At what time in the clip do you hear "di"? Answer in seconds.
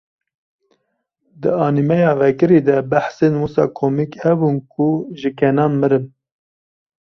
1.41-1.49